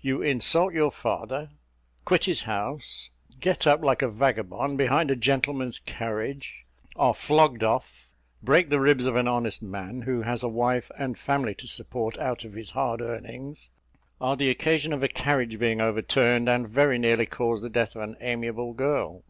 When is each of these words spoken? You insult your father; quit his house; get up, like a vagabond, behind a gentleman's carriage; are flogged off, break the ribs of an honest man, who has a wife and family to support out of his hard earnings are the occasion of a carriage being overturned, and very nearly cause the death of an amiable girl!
You 0.00 0.22
insult 0.22 0.72
your 0.72 0.90
father; 0.90 1.50
quit 2.06 2.24
his 2.24 2.44
house; 2.44 3.10
get 3.38 3.66
up, 3.66 3.82
like 3.84 4.00
a 4.00 4.08
vagabond, 4.08 4.78
behind 4.78 5.10
a 5.10 5.14
gentleman's 5.14 5.78
carriage; 5.78 6.64
are 6.96 7.12
flogged 7.12 7.62
off, 7.62 8.08
break 8.42 8.70
the 8.70 8.80
ribs 8.80 9.04
of 9.04 9.14
an 9.14 9.28
honest 9.28 9.62
man, 9.62 10.00
who 10.00 10.22
has 10.22 10.42
a 10.42 10.48
wife 10.48 10.90
and 10.98 11.18
family 11.18 11.54
to 11.56 11.66
support 11.66 12.16
out 12.16 12.44
of 12.46 12.54
his 12.54 12.70
hard 12.70 13.02
earnings 13.02 13.68
are 14.22 14.36
the 14.38 14.48
occasion 14.48 14.94
of 14.94 15.02
a 15.02 15.06
carriage 15.08 15.58
being 15.58 15.82
overturned, 15.82 16.48
and 16.48 16.70
very 16.70 16.98
nearly 16.98 17.26
cause 17.26 17.60
the 17.60 17.68
death 17.68 17.94
of 17.94 18.00
an 18.00 18.16
amiable 18.22 18.72
girl! 18.72 19.22